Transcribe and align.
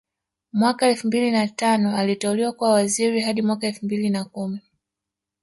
Mwaka 0.53 0.87
elfu 0.87 1.07
mbili 1.07 1.31
na 1.31 1.47
tano 1.47 1.97
aliteuliwa 1.97 2.51
kuwa 2.51 2.71
waziri 2.71 3.21
hadi 3.21 3.41
mwaka 3.41 3.67
elfu 3.67 3.85
mbili 3.85 4.09
na 4.09 4.25
kumi 4.25 4.59